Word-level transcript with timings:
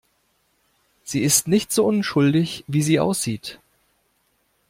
Sie 1.03 1.21
ist 1.21 1.47
nicht 1.47 1.71
so 1.71 1.85
unschuldig, 1.85 2.63
wie 2.67 2.81
sie 2.81 2.99
aussieht. 2.99 3.59